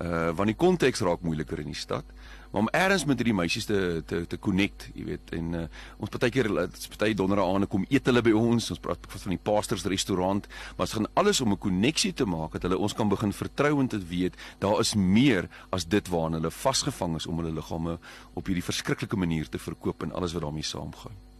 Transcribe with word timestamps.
uh 0.02 0.30
want 0.36 0.52
die 0.52 0.58
konteks 0.58 1.00
raak 1.00 1.24
moeiliker 1.26 1.58
in 1.58 1.72
die 1.72 1.78
stad 1.78 2.04
maar 2.52 2.62
om 2.62 2.68
eers 2.72 3.04
met 3.08 3.18
hierdie 3.18 3.34
meisies 3.34 3.66
te 3.68 4.02
te 4.06 4.22
te 4.26 4.38
connect, 4.38 4.88
jy 4.94 5.04
weet, 5.04 5.32
en 5.38 5.54
uh, 5.54 5.64
ons 5.98 6.12
partykeer 6.12 6.50
party 6.52 7.14
donderdae 7.16 7.66
kom 7.72 7.86
eet 7.88 8.06
hulle 8.06 8.22
by 8.22 8.34
ons, 8.36 8.70
ons 8.74 8.82
praat 8.82 9.08
van 9.08 9.34
die 9.34 9.40
pastors 9.42 9.84
restaurant, 9.88 10.46
maar 10.76 10.86
ons 10.86 10.96
gaan 10.98 11.10
alles 11.14 11.40
om 11.40 11.52
'n 11.52 11.58
koneksie 11.58 12.12
te 12.12 12.24
maak 12.24 12.52
dat 12.52 12.62
hulle 12.68 12.78
ons 12.78 12.94
kan 12.94 13.08
begin 13.08 13.32
vertrou 13.32 13.80
en 13.80 13.88
dit 13.88 14.08
weet, 14.08 14.36
daar 14.58 14.80
is 14.80 14.94
meer 14.94 15.48
as 15.70 15.84
dit 15.84 16.08
waarna 16.08 16.36
hulle 16.36 16.50
vasgevang 16.50 17.16
is 17.16 17.26
om 17.26 17.38
hulle 17.40 17.54
liggame 17.54 17.98
op 18.34 18.46
hierdie 18.46 18.64
verskriklike 18.64 19.16
manier 19.16 19.48
te 19.48 19.58
verkoop 19.58 20.02
en 20.02 20.12
alles 20.12 20.32
wat 20.32 20.42
daarmee 20.42 20.62
saamgaan. 20.62 21.31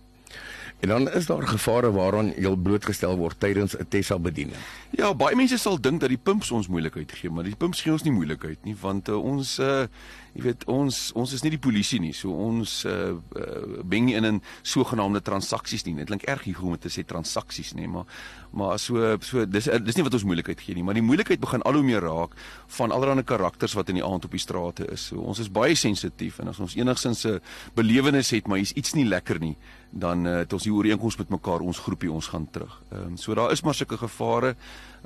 En 0.82 0.88
dan 0.88 1.10
is 1.10 1.26
daar 1.26 1.44
gevare 1.47 1.93
waaraan 1.94 2.32
jy 2.34 2.50
blootgestel 2.59 3.15
word 3.16 3.38
tydens 3.38 3.76
'n 3.78 3.87
Tessa 3.88 4.19
bediening. 4.19 4.56
Ja, 4.91 5.15
baie 5.15 5.37
mense 5.37 5.59
sal 5.59 5.81
dink 5.81 6.00
dat 6.00 6.09
die 6.09 6.19
pimps 6.19 6.50
ons 6.50 6.66
moeilikheid 6.69 7.12
gee, 7.12 7.31
maar 7.31 7.44
die 7.44 7.56
pimps 7.56 7.81
gee 7.81 7.93
ons 7.93 8.03
nie 8.03 8.12
moeilikheid 8.12 8.65
nie, 8.65 8.75
want 8.81 9.09
uh, 9.09 9.16
ons 9.16 9.59
uh 9.59 9.87
jy 10.34 10.43
weet 10.43 10.65
ons 10.65 11.12
ons 11.15 11.32
is 11.32 11.43
nie 11.43 11.50
die 11.50 11.60
polisie 11.60 12.00
nie. 12.00 12.12
So 12.12 12.31
ons 12.31 12.84
uh, 12.84 13.12
uh 13.37 13.82
ben 13.84 14.04
nie 14.04 14.15
in 14.15 14.26
'n 14.26 14.43
sogenaamde 14.62 15.22
transaksies 15.22 15.84
nie. 15.84 15.94
Dit 15.94 16.06
klink 16.06 16.22
erg 16.22 16.43
hier 16.43 16.62
om 16.62 16.78
te 16.78 16.88
sê 16.88 17.04
transaksies 17.04 17.75
nê, 17.75 17.87
maar 17.87 18.04
maar 18.50 18.78
so 18.78 19.16
so 19.20 19.47
dis 19.47 19.64
dis 19.64 19.97
nie 19.97 20.03
wat 20.04 20.14
ons 20.14 20.25
moeilikheid 20.25 20.60
gee 20.60 20.75
nie, 20.75 20.82
maar 20.82 20.94
die 20.94 21.03
moeilikheid 21.03 21.41
begin 21.41 21.62
al 21.62 21.75
hoe 21.75 21.82
meer 21.82 22.00
raak 22.00 22.34
van 22.66 22.91
allerlei 22.91 23.22
karakters 23.25 23.75
wat 23.75 23.88
in 23.88 23.94
die 23.94 24.04
aand 24.04 24.25
op 24.25 24.31
die 24.31 24.41
strate 24.41 24.91
is. 24.91 25.06
So 25.06 25.20
ons 25.20 25.38
is 25.38 25.50
baie 25.50 25.75
sensitief 25.75 26.38
en 26.38 26.49
as 26.49 26.59
ons 26.59 26.75
enigsins 26.75 27.25
'n 27.25 27.41
belewenis 27.75 28.31
het, 28.31 28.49
maar 28.49 28.56
hier's 28.56 28.72
iets 28.72 28.94
nie 28.94 29.06
lekker 29.06 29.38
nie, 29.38 29.56
dan 29.92 30.26
uh, 30.26 30.36
het 30.41 30.53
ons 30.56 30.64
die 30.64 30.72
ooreenkoms 30.72 31.19
met 31.20 31.28
mekaar 31.28 31.60
ons 31.60 31.78
groepie 31.84 32.10
ons 32.12 32.30
gaan 32.32 32.47
terug. 32.50 32.78
Ehm 32.91 33.12
um, 33.12 33.16
so 33.20 33.34
daar 33.36 33.53
is 33.53 33.62
maar 33.62 33.75
sulke 33.76 33.98
gevare. 34.00 34.54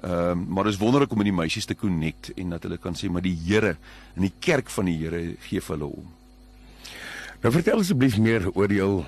Ehm 0.03 0.13
um, 0.13 0.47
maar 0.49 0.65
dit 0.65 0.73
is 0.73 0.79
wonderlik 0.79 1.11
om 1.11 1.19
met 1.19 1.27
die 1.27 1.35
meisies 1.35 1.67
te 1.67 1.75
connect 1.75 2.33
en 2.35 2.55
dat 2.55 2.63
hulle 2.63 2.79
kan 2.79 2.95
sê 2.95 3.11
maar 3.11 3.23
die 3.23 3.39
Here 3.47 3.77
in 4.15 4.23
die 4.23 4.33
kerk 4.39 4.71
van 4.71 4.85
die 4.85 4.97
Here 5.03 5.35
gee 5.49 5.61
vir 5.61 5.77
hulle 5.77 5.91
om. 5.91 6.07
Nou 7.43 7.53
vertel 7.53 7.83
asseblief 7.83 8.19
meer 8.19 8.51
oor 8.55 8.73
jou 8.73 9.05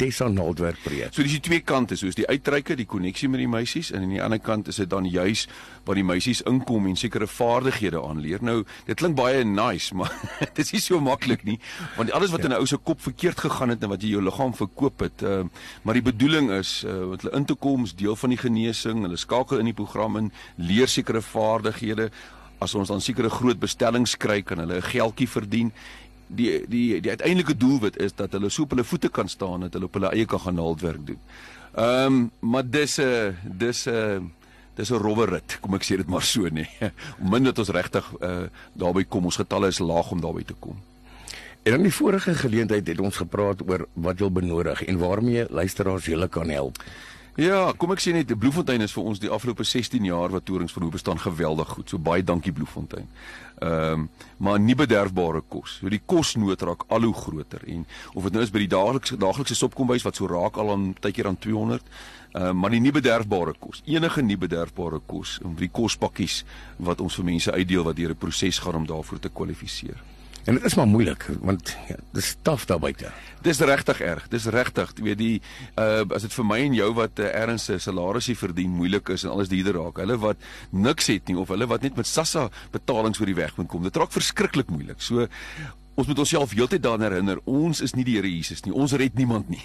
Tessa 0.00 0.28
naaldwerk 0.28 0.80
projek. 0.82 1.12
So 1.14 1.22
dis 1.22 1.36
die 1.36 1.42
twee 1.44 1.62
kante, 1.66 1.96
soos 1.96 2.16
die 2.18 2.26
uitreike, 2.26 2.74
die 2.78 2.86
koneksie 2.88 3.28
met 3.30 3.42
die 3.42 3.50
meisies 3.50 3.92
en 3.92 4.02
aan 4.06 4.14
die 4.14 4.22
ander 4.24 4.40
kant 4.42 4.68
is 4.72 4.80
dit 4.80 4.90
dan 4.90 5.06
juis 5.08 5.44
waar 5.86 5.98
die 5.98 6.06
meisies 6.06 6.42
inkom 6.48 6.88
en 6.90 6.96
sekere 6.98 7.28
vaardighede 7.30 8.00
aanleer. 8.02 8.42
Nou, 8.42 8.62
dit 8.88 8.98
klink 8.98 9.16
baie 9.18 9.44
nice, 9.44 9.94
maar 9.98 10.10
dit 10.40 10.62
is 10.64 10.72
nie 10.72 10.82
so 10.82 11.00
maklik 11.00 11.46
nie, 11.48 11.58
want 11.96 12.12
alles 12.16 12.34
wat 12.34 12.42
ja. 12.42 12.50
in 12.50 12.56
'n 12.56 12.60
ou 12.60 12.66
se 12.66 12.76
kop 12.76 13.00
verkeerd 13.00 13.38
gegaan 13.38 13.74
het 13.74 13.82
en 13.82 13.92
wat 13.94 14.02
jy 14.02 14.16
jou 14.16 14.22
liggaam 14.22 14.54
verkoop 14.54 15.00
het, 15.06 15.22
uh, 15.22 15.42
maar 15.82 15.94
die 15.94 16.06
bedoeling 16.10 16.50
is 16.50 16.84
uh, 16.84 17.06
wat 17.12 17.22
hulle 17.22 17.36
in 17.36 17.44
te 17.44 17.54
kom, 17.54 17.84
is 17.84 17.94
deel 17.94 18.16
van 18.16 18.30
die 18.30 18.38
genesing, 18.38 19.02
hulle 19.02 19.16
skakel 19.16 19.58
in 19.58 19.70
die 19.70 19.76
program 19.76 20.16
in, 20.16 20.32
leer 20.56 20.88
sekere 20.88 21.22
vaardighede 21.22 22.10
as 22.62 22.74
ons 22.78 22.90
dan 22.92 23.02
sekere 23.02 23.30
groot 23.30 23.58
bestellings 23.58 24.16
kry 24.16 24.42
kan 24.42 24.62
hulle 24.62 24.78
'n 24.78 24.90
geldjie 24.94 25.28
verdien 25.28 25.72
die 26.26 26.64
die 26.68 27.00
die 27.00 27.10
uiteindelike 27.10 27.56
doelwit 27.56 27.96
is 27.96 28.14
dat 28.14 28.32
hulle 28.32 28.50
so 28.50 28.62
op 28.62 28.70
hulle 28.70 28.84
voete 28.84 29.08
kan 29.08 29.28
staan 29.28 29.60
dat 29.66 29.72
hulle 29.72 29.88
op 29.90 29.98
hulle 29.98 30.12
eie 30.12 30.26
kan 30.26 30.40
gaan 30.40 30.54
naaldwerk 30.54 31.06
doen. 31.06 31.18
Ehm 31.72 32.06
um, 32.06 32.30
maar 32.40 32.70
dis 32.70 32.98
'n 33.00 33.36
dis 33.44 33.86
'n 33.88 34.32
dis 34.74 34.90
'n 34.90 35.02
rowwe 35.02 35.24
rit, 35.24 35.58
kom 35.60 35.74
ek 35.74 35.84
sê 35.84 35.96
dit 35.96 36.08
maar 36.08 36.22
so 36.22 36.48
nê. 36.48 36.66
Om 37.20 37.30
min 37.32 37.44
dat 37.44 37.58
ons 37.58 37.68
regtig 37.68 38.12
uh, 38.20 38.48
daarby 38.72 39.04
kom, 39.04 39.24
ons 39.24 39.36
getalle 39.36 39.66
is 39.68 39.78
laag 39.78 40.10
om 40.10 40.20
daarby 40.20 40.44
te 40.44 40.54
kom. 40.58 40.76
En 41.62 41.72
in 41.72 41.82
die 41.82 41.94
vorige 41.94 42.34
geleentheid 42.34 42.86
het 42.86 43.00
ons 43.00 43.16
gepraat 43.16 43.62
oor 43.68 43.86
wat 43.94 44.18
jy 44.18 44.30
benodig 44.30 44.82
en 44.82 44.98
waarmee 44.98 45.46
luisteraars 45.48 46.04
julle 46.04 46.28
kan 46.28 46.48
help. 46.48 46.82
Ja, 47.40 47.72
kom 47.80 47.94
ek 47.94 48.02
sê 48.04 48.12
net 48.12 48.28
Bloemfontein 48.36 48.84
is 48.84 48.92
vir 48.92 49.06
ons 49.08 49.20
die 49.22 49.30
afgelope 49.32 49.64
16 49.64 50.04
jaar 50.04 50.34
wat 50.34 50.44
Torings 50.44 50.74
verhoop 50.76 50.98
bestaan 50.98 51.16
geweldig 51.16 51.70
goed. 51.74 51.88
So 51.88 51.96
baie 51.96 52.20
dankie 52.20 52.52
Bloemfontein. 52.52 53.08
Ehm 53.62 54.02
um, 54.02 54.08
maar 54.42 54.58
nie 54.60 54.74
bederfbare 54.74 55.40
kos. 55.48 55.78
So 55.80 55.88
die 55.88 56.02
kosnood 56.04 56.60
raak 56.66 56.82
al 56.90 57.06
hoe 57.06 57.14
groter 57.14 57.62
en 57.64 57.86
of 58.12 58.24
dit 58.26 58.36
nou 58.36 58.42
is 58.42 58.50
by 58.52 58.64
die 58.64 58.72
daaglikse 58.74 59.16
daaglikse 59.16 59.54
sopkombuis 59.54 60.04
wat 60.04 60.18
so 60.18 60.26
raak 60.26 60.58
al 60.58 60.74
aan 60.74 60.90
tydjie 61.00 61.26
aan 61.26 61.38
200 61.38 61.82
Ehm 62.32 62.44
uh, 62.44 62.52
maar 62.52 62.70
die 62.72 62.80
nie 62.80 62.92
bederfbare 62.92 63.52
kos. 63.60 63.82
Enige 63.84 64.22
nie 64.22 64.38
bederfbare 64.40 65.00
kos, 65.06 65.38
om 65.44 65.54
die 65.56 65.68
kospakkies 65.68 66.44
wat 66.76 67.00
ons 67.00 67.16
vir 67.20 67.28
mense 67.28 67.52
uitdeel 67.52 67.84
wat 67.84 67.96
deur 67.96 68.12
'n 68.12 68.16
proses 68.16 68.58
gaan 68.58 68.74
om 68.74 68.86
daarvoor 68.86 69.18
te 69.18 69.28
kwalifiseer. 69.28 70.11
En 70.44 70.54
dit 70.54 70.64
is 70.64 70.74
maar 70.74 70.88
moeilik 70.90 71.28
want 71.40 71.76
ja, 71.88 71.96
dis 72.12 72.36
taaf 72.42 72.64
daar 72.66 72.80
buite. 72.82 73.10
Dis 73.42 73.60
regtig 73.62 74.00
erg. 74.00 74.24
Dis 74.28 74.48
regtig, 74.50 74.90
jy 74.98 75.04
weet 75.06 75.20
die 75.20 75.36
uh 75.78 76.02
as 76.16 76.26
dit 76.26 76.34
vir 76.34 76.46
my 76.46 76.58
en 76.64 76.74
jou 76.74 76.88
wat 76.98 77.22
uh, 77.22 77.28
erns 77.42 77.68
se 77.70 77.78
salarisie 77.78 78.34
verdien 78.38 78.72
moeilik 78.74 79.12
is 79.14 79.22
en 79.24 79.30
alles 79.36 79.52
duurder 79.52 79.78
raak. 79.78 80.00
Hulle 80.02 80.18
wat 80.22 80.42
niks 80.70 81.06
het 81.12 81.30
nie 81.30 81.38
of 81.38 81.52
hulle 81.54 81.68
wat 81.70 81.86
net 81.86 81.96
met 81.96 82.10
Sassa 82.10 82.48
betalings 82.74 83.22
oor 83.22 83.30
die 83.30 83.38
weg 83.38 83.54
moet 83.56 83.70
kom. 83.70 83.86
Dit 83.86 83.96
raak 83.96 84.14
verskriklik 84.14 84.70
moeilik. 84.74 84.98
So 84.98 85.28
ons 85.94 86.10
moet 86.10 86.18
onsself 86.24 86.56
heeltyd 86.56 86.82
daaraan 86.82 87.06
herinner, 87.06 87.38
ons 87.44 87.82
is 87.84 87.94
nie 87.94 88.04
die 88.08 88.16
Here 88.16 88.28
Jesus 88.28 88.64
nie. 88.66 88.74
Ons 88.74 88.96
red 88.98 89.14
niemand 89.14 89.50
nie. 89.52 89.62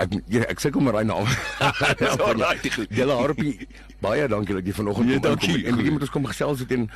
ek 0.00 0.14
ek 0.50 0.60
sê 0.60 0.70
kom 0.74 0.84
maar 0.84 0.98
daai 0.98 1.06
naam. 1.06 1.26
Julle 2.98 3.14
harpie 3.14 3.68
baie 4.02 4.26
dankie 4.28 4.54
dat 4.58 4.66
jy 4.66 4.74
vanoggend 4.74 5.06
Nee, 5.06 5.20
kom 5.20 5.28
dankie. 5.30 5.64
en 5.66 5.76
bietjie 5.78 5.92
met 5.92 6.02
ons 6.08 6.10
kom 6.10 6.26
gesels 6.26 6.64
het 6.64 6.72
en 6.76 6.88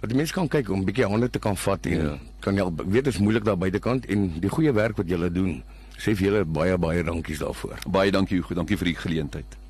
dat 0.00 0.10
die 0.10 0.16
mense 0.18 0.34
kan 0.34 0.48
kyk 0.48 0.70
om 0.70 0.80
'n 0.80 0.84
bietjie 0.88 1.06
hande 1.06 1.30
te 1.30 1.38
kan 1.38 1.56
vat 1.56 1.86
en 1.86 1.92
ja. 2.04 2.18
kan 2.40 2.56
help. 2.56 2.80
Ek 2.80 2.86
weet 2.90 3.04
dit 3.04 3.14
is 3.14 3.20
moeilik 3.20 3.44
daar 3.44 3.58
buitekant 3.58 4.06
en 4.06 4.40
die 4.40 4.50
goeie 4.50 4.72
werk 4.72 4.96
wat 4.96 5.08
julle 5.08 5.30
doen. 5.30 5.62
Sê 5.98 6.16
vir 6.16 6.26
julle 6.32 6.44
baie 6.44 6.78
baie 6.78 7.02
dankies 7.04 7.38
daarvoor. 7.38 7.76
baie 7.86 8.10
dankie 8.10 8.38
Hugo 8.40 8.54
dankie 8.54 8.76
vir 8.76 8.86
die 8.86 8.96
geleentheid 8.96 9.61